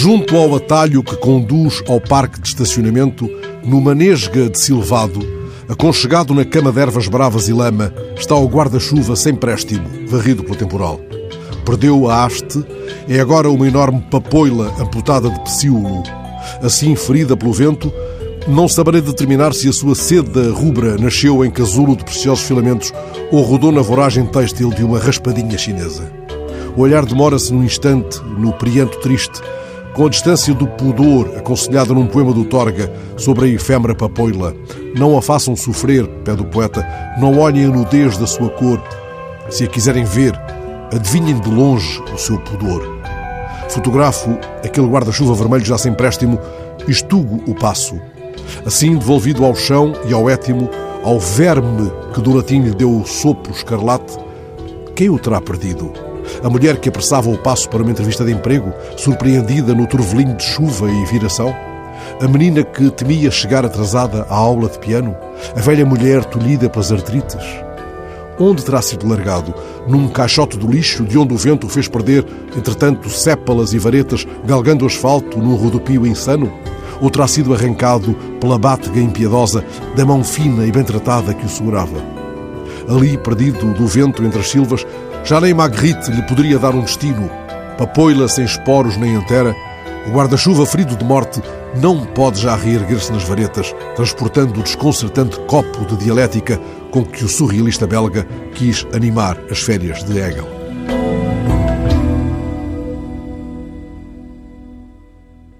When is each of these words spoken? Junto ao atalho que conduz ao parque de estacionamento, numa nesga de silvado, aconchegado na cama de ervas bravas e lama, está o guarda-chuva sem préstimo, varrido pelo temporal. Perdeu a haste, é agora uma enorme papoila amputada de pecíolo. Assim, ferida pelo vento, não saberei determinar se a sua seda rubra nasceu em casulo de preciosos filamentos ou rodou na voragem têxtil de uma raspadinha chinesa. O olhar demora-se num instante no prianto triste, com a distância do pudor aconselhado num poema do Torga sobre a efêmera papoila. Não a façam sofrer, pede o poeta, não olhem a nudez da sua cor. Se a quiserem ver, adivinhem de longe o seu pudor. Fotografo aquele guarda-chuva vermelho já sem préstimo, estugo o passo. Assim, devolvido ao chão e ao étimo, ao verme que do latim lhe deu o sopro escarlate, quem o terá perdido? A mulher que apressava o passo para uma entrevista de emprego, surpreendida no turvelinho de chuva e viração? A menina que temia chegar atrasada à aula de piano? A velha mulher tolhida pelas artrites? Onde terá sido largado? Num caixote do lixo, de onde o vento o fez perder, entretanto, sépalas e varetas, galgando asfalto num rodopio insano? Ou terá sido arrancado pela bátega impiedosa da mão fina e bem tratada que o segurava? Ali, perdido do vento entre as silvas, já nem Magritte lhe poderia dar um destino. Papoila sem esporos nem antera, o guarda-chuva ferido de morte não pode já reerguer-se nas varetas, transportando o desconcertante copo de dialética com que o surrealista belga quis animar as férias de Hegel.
Junto 0.00 0.36
ao 0.36 0.54
atalho 0.54 1.02
que 1.02 1.16
conduz 1.16 1.82
ao 1.88 2.00
parque 2.00 2.40
de 2.40 2.46
estacionamento, 2.46 3.28
numa 3.64 3.96
nesga 3.96 4.48
de 4.48 4.56
silvado, 4.56 5.18
aconchegado 5.68 6.32
na 6.32 6.44
cama 6.44 6.70
de 6.70 6.80
ervas 6.80 7.08
bravas 7.08 7.48
e 7.48 7.52
lama, 7.52 7.92
está 8.16 8.36
o 8.36 8.46
guarda-chuva 8.46 9.16
sem 9.16 9.34
préstimo, 9.34 9.88
varrido 10.06 10.44
pelo 10.44 10.54
temporal. 10.54 11.00
Perdeu 11.64 12.08
a 12.08 12.24
haste, 12.24 12.64
é 13.08 13.18
agora 13.18 13.50
uma 13.50 13.66
enorme 13.66 14.00
papoila 14.08 14.72
amputada 14.78 15.28
de 15.28 15.40
pecíolo. 15.40 16.04
Assim, 16.62 16.94
ferida 16.94 17.36
pelo 17.36 17.52
vento, 17.52 17.92
não 18.46 18.68
saberei 18.68 19.00
determinar 19.00 19.52
se 19.52 19.68
a 19.68 19.72
sua 19.72 19.96
seda 19.96 20.52
rubra 20.52 20.96
nasceu 20.96 21.44
em 21.44 21.50
casulo 21.50 21.96
de 21.96 22.04
preciosos 22.04 22.46
filamentos 22.46 22.94
ou 23.32 23.42
rodou 23.42 23.72
na 23.72 23.82
voragem 23.82 24.24
têxtil 24.26 24.70
de 24.70 24.84
uma 24.84 25.00
raspadinha 25.00 25.58
chinesa. 25.58 26.08
O 26.76 26.82
olhar 26.82 27.04
demora-se 27.04 27.52
num 27.52 27.64
instante 27.64 28.22
no 28.38 28.52
prianto 28.52 29.00
triste, 29.00 29.40
com 29.98 30.06
a 30.06 30.08
distância 30.08 30.54
do 30.54 30.64
pudor 30.64 31.36
aconselhado 31.36 31.92
num 31.92 32.06
poema 32.06 32.32
do 32.32 32.44
Torga 32.44 32.88
sobre 33.16 33.46
a 33.46 33.48
efêmera 33.48 33.96
papoila. 33.96 34.54
Não 34.96 35.18
a 35.18 35.20
façam 35.20 35.56
sofrer, 35.56 36.06
pede 36.24 36.40
o 36.40 36.44
poeta, 36.44 36.86
não 37.18 37.36
olhem 37.40 37.64
a 37.64 37.68
nudez 37.68 38.16
da 38.16 38.24
sua 38.24 38.48
cor. 38.48 38.80
Se 39.50 39.64
a 39.64 39.66
quiserem 39.66 40.04
ver, 40.04 40.40
adivinhem 40.94 41.40
de 41.40 41.50
longe 41.50 42.00
o 42.14 42.16
seu 42.16 42.38
pudor. 42.38 42.80
Fotografo 43.68 44.38
aquele 44.64 44.86
guarda-chuva 44.86 45.34
vermelho 45.34 45.64
já 45.64 45.76
sem 45.76 45.92
préstimo, 45.92 46.38
estugo 46.86 47.42
o 47.48 47.54
passo. 47.56 48.00
Assim, 48.64 48.96
devolvido 48.96 49.44
ao 49.44 49.56
chão 49.56 49.94
e 50.08 50.14
ao 50.14 50.30
étimo, 50.30 50.70
ao 51.02 51.18
verme 51.18 51.90
que 52.14 52.20
do 52.20 52.36
latim 52.36 52.60
lhe 52.60 52.70
deu 52.72 53.00
o 53.00 53.04
sopro 53.04 53.52
escarlate, 53.52 54.16
quem 54.94 55.10
o 55.10 55.18
terá 55.18 55.40
perdido? 55.40 55.92
A 56.42 56.48
mulher 56.48 56.78
que 56.78 56.88
apressava 56.88 57.30
o 57.30 57.38
passo 57.38 57.68
para 57.68 57.82
uma 57.82 57.90
entrevista 57.90 58.24
de 58.24 58.32
emprego, 58.32 58.72
surpreendida 58.96 59.74
no 59.74 59.86
turvelinho 59.86 60.36
de 60.36 60.44
chuva 60.44 60.90
e 60.90 61.04
viração? 61.06 61.54
A 62.20 62.28
menina 62.28 62.62
que 62.62 62.90
temia 62.90 63.30
chegar 63.30 63.64
atrasada 63.64 64.26
à 64.28 64.34
aula 64.34 64.68
de 64.68 64.78
piano? 64.78 65.16
A 65.56 65.60
velha 65.60 65.84
mulher 65.84 66.24
tolhida 66.24 66.68
pelas 66.68 66.92
artrites? 66.92 67.44
Onde 68.40 68.64
terá 68.64 68.80
sido 68.80 69.08
largado? 69.08 69.52
Num 69.88 70.08
caixote 70.08 70.56
do 70.56 70.70
lixo, 70.70 71.04
de 71.04 71.18
onde 71.18 71.34
o 71.34 71.36
vento 71.36 71.66
o 71.66 71.70
fez 71.70 71.88
perder, 71.88 72.24
entretanto, 72.56 73.10
sépalas 73.10 73.72
e 73.72 73.78
varetas, 73.78 74.26
galgando 74.44 74.86
asfalto 74.86 75.38
num 75.38 75.56
rodopio 75.56 76.06
insano? 76.06 76.52
Ou 77.00 77.10
terá 77.10 77.26
sido 77.26 77.52
arrancado 77.52 78.14
pela 78.40 78.58
bátega 78.58 79.00
impiedosa 79.00 79.64
da 79.96 80.06
mão 80.06 80.22
fina 80.22 80.64
e 80.64 80.72
bem 80.72 80.84
tratada 80.84 81.34
que 81.34 81.46
o 81.46 81.48
segurava? 81.48 82.17
Ali, 82.88 83.18
perdido 83.18 83.72
do 83.74 83.86
vento 83.86 84.24
entre 84.24 84.40
as 84.40 84.48
silvas, 84.48 84.86
já 85.24 85.40
nem 85.40 85.52
Magritte 85.52 86.10
lhe 86.10 86.22
poderia 86.22 86.58
dar 86.58 86.74
um 86.74 86.80
destino. 86.80 87.30
Papoila 87.76 88.26
sem 88.28 88.44
esporos 88.44 88.96
nem 88.96 89.14
antera, 89.14 89.54
o 90.06 90.10
guarda-chuva 90.10 90.64
ferido 90.64 90.96
de 90.96 91.04
morte 91.04 91.42
não 91.80 92.06
pode 92.06 92.40
já 92.40 92.56
reerguer-se 92.56 93.12
nas 93.12 93.24
varetas, 93.24 93.74
transportando 93.94 94.58
o 94.58 94.62
desconcertante 94.62 95.38
copo 95.40 95.84
de 95.84 95.96
dialética 96.02 96.58
com 96.90 97.04
que 97.04 97.24
o 97.24 97.28
surrealista 97.28 97.86
belga 97.86 98.26
quis 98.54 98.86
animar 98.94 99.38
as 99.50 99.60
férias 99.60 100.02
de 100.02 100.18
Hegel. 100.18 100.48